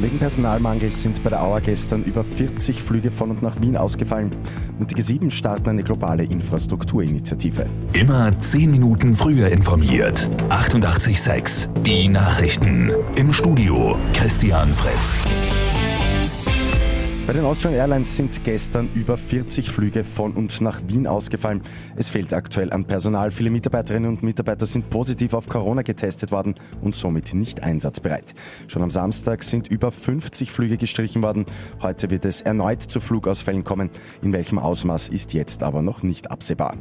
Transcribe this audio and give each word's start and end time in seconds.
Wegen 0.00 0.18
Personalmangels 0.20 1.02
sind 1.02 1.24
bei 1.24 1.30
der 1.30 1.42
Auer 1.42 1.60
gestern 1.60 2.04
über 2.04 2.22
40 2.22 2.80
Flüge 2.80 3.10
von 3.10 3.30
und 3.30 3.42
nach 3.42 3.60
Wien 3.60 3.76
ausgefallen. 3.76 4.30
Und 4.78 4.92
die 4.92 4.94
G7 4.94 5.32
starten 5.32 5.70
eine 5.70 5.82
globale 5.82 6.22
Infrastrukturinitiative. 6.22 7.68
Immer 7.94 8.38
10 8.38 8.70
Minuten 8.70 9.16
früher 9.16 9.48
informiert. 9.48 10.30
88.6 10.50 11.82
Die 11.82 12.08
Nachrichten. 12.08 12.92
Im 13.16 13.32
Studio 13.32 13.98
Christian 14.12 14.72
Fritz. 14.72 15.18
Bei 17.28 17.34
den 17.34 17.44
Austrian 17.44 17.74
Airlines 17.74 18.16
sind 18.16 18.42
gestern 18.42 18.88
über 18.94 19.18
40 19.18 19.70
Flüge 19.70 20.02
von 20.02 20.32
und 20.32 20.62
nach 20.62 20.80
Wien 20.86 21.06
ausgefallen. 21.06 21.60
Es 21.94 22.08
fehlt 22.08 22.32
aktuell 22.32 22.72
an 22.72 22.86
Personal. 22.86 23.30
Viele 23.30 23.50
Mitarbeiterinnen 23.50 24.08
und 24.08 24.22
Mitarbeiter 24.22 24.64
sind 24.64 24.88
positiv 24.88 25.34
auf 25.34 25.46
Corona 25.46 25.82
getestet 25.82 26.32
worden 26.32 26.54
und 26.80 26.94
somit 26.94 27.34
nicht 27.34 27.62
einsatzbereit. 27.62 28.32
Schon 28.66 28.80
am 28.80 28.90
Samstag 28.90 29.44
sind 29.44 29.68
über 29.68 29.92
50 29.92 30.50
Flüge 30.50 30.78
gestrichen 30.78 31.22
worden. 31.22 31.44
Heute 31.82 32.08
wird 32.08 32.24
es 32.24 32.40
erneut 32.40 32.80
zu 32.80 32.98
Flugausfällen 32.98 33.62
kommen. 33.62 33.90
In 34.22 34.32
welchem 34.32 34.58
Ausmaß 34.58 35.10
ist 35.10 35.34
jetzt 35.34 35.62
aber 35.62 35.82
noch 35.82 36.02
nicht 36.02 36.30
absehbar. 36.30 36.78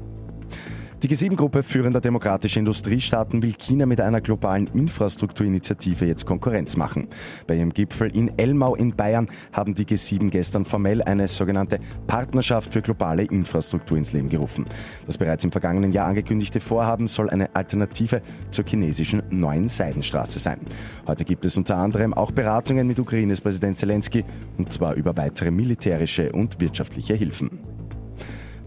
Die 1.04 1.10
G7-Gruppe 1.10 1.62
führender 1.62 2.02
demokratischer 2.02 2.58
Industriestaaten 2.58 3.44
will 3.44 3.54
China 3.54 3.86
mit 3.86 4.02
einer 4.02 4.20
globalen 4.20 4.66
Infrastrukturinitiative 4.74 6.06
jetzt 6.08 6.26
Konkurrenz 6.26 6.76
machen. 6.76 7.08
Bei 7.46 7.56
ihrem 7.56 7.72
Gipfel 7.72 8.10
in 8.18 8.36
Elmau 8.40 8.73
in 8.73 8.96
Bayern 8.96 9.28
haben 9.54 9.76
die 9.76 9.86
G7 9.86 10.32
gestern 10.32 10.66
formell 10.66 11.04
eine 11.04 11.28
sogenannte 11.28 11.78
Partnerschaft 12.08 12.73
für 12.73 12.82
globale 12.82 13.26
Infrastruktur 13.26 13.96
ins 13.96 14.12
Leben 14.12 14.28
gerufen. 14.30 14.66
Das 15.06 15.20
bereits 15.20 15.44
im 15.44 15.52
vergangenen 15.52 15.92
Jahr 15.92 16.08
angekündigte 16.08 16.60
Vorhaben 16.60 17.06
soll 17.06 17.30
eine 17.30 17.56
Alternative 17.56 18.23
zur 18.50 18.66
chinesischen 18.66 19.22
neuen 19.30 19.68
Seidenstraße 19.68 20.40
sein. 20.40 20.62
Heute 21.06 21.26
gibt 21.26 21.45
es 21.45 21.58
unter 21.58 21.78
anderem 21.78 22.16
auch 22.16 22.32
Beratungen 22.32 22.88
mit 22.88 23.00
Ukraines 23.00 23.40
Präsident 23.40 23.78
Zelensky 23.78 24.25
und 24.58 24.72
zwar 24.72 24.95
über 24.95 25.16
weitere 25.16 25.52
militärische 25.52 26.31
und 26.31 26.59
wirtschaftliche 26.59 27.14
Hilfen. 27.14 27.77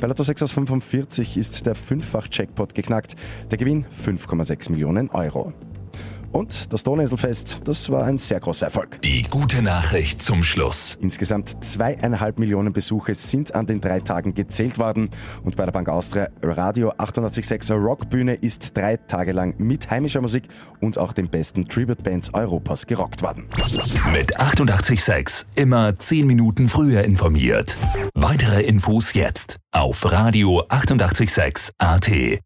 Bei 0.00 0.06
Lotto 0.06 0.22
6 0.22 0.44
aus 0.44 0.52
45 0.52 1.36
ist 1.36 1.66
der 1.66 1.74
Fünffach-Jackpot 1.74 2.74
geknackt. 2.74 3.16
Der 3.50 3.58
Gewinn 3.58 3.84
5,6 3.84 4.70
Millionen 4.70 5.10
Euro. 5.10 5.52
Und 6.32 6.72
das 6.72 6.84
Donauinselfest, 6.84 7.60
das 7.64 7.90
war 7.90 8.04
ein 8.04 8.18
sehr 8.18 8.40
großer 8.40 8.66
Erfolg. 8.66 9.00
Die 9.02 9.22
gute 9.22 9.62
Nachricht 9.62 10.22
zum 10.22 10.42
Schluss. 10.42 10.96
Insgesamt 11.00 11.64
zweieinhalb 11.64 12.38
Millionen 12.38 12.72
Besuche 12.72 13.14
sind 13.14 13.54
an 13.54 13.66
den 13.66 13.80
drei 13.80 14.00
Tagen 14.00 14.34
gezählt 14.34 14.78
worden. 14.78 15.10
Und 15.42 15.56
bei 15.56 15.64
der 15.64 15.72
Bank 15.72 15.88
Austria 15.88 16.28
Radio 16.42 16.90
886 16.96 17.72
Rockbühne 17.72 18.34
ist 18.34 18.76
drei 18.76 18.96
Tage 18.96 19.32
lang 19.32 19.54
mit 19.58 19.90
heimischer 19.90 20.20
Musik 20.20 20.44
und 20.80 20.98
auch 20.98 21.12
den 21.12 21.28
besten 21.28 21.68
Tribute-Bands 21.68 22.34
Europas 22.34 22.86
gerockt 22.86 23.22
worden. 23.22 23.48
Mit 24.12 24.38
886 24.38 25.46
immer 25.56 25.98
10 25.98 26.26
Minuten 26.26 26.68
früher 26.68 27.02
informiert. 27.04 27.76
Weitere 28.14 28.62
Infos 28.62 29.14
jetzt 29.14 29.56
auf 29.72 30.10
Radio 30.10 30.64
886 30.68 31.72
AT. 31.78 32.40